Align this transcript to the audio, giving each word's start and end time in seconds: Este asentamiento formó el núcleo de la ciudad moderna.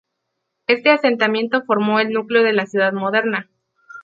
Este 0.65 0.89
asentamiento 0.89 1.61
formó 1.63 1.99
el 1.99 2.11
núcleo 2.11 2.41
de 2.41 2.53
la 2.53 2.65
ciudad 2.65 2.91
moderna. 2.91 3.51